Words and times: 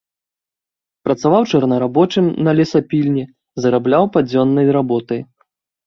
Працаваў 1.07 1.43
чорнарабочым 1.51 2.33
на 2.49 2.57
лесапільні, 2.63 3.29
зарабляў 3.63 4.03
падзённай 4.19 4.67
работай. 4.85 5.19